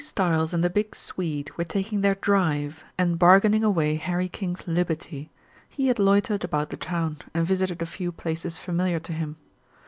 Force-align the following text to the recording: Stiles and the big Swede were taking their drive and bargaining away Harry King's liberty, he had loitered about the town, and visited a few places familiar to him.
Stiles 0.03 0.51
and 0.51 0.63
the 0.63 0.69
big 0.71 0.95
Swede 0.95 1.55
were 1.57 1.63
taking 1.63 2.01
their 2.01 2.15
drive 2.15 2.83
and 2.97 3.19
bargaining 3.19 3.63
away 3.63 3.97
Harry 3.97 4.27
King's 4.27 4.67
liberty, 4.67 5.29
he 5.69 5.89
had 5.89 5.99
loitered 5.99 6.43
about 6.43 6.71
the 6.71 6.75
town, 6.75 7.17
and 7.35 7.45
visited 7.45 7.83
a 7.83 7.85
few 7.85 8.11
places 8.11 8.57
familiar 8.57 8.99
to 8.99 9.13
him. 9.13 9.35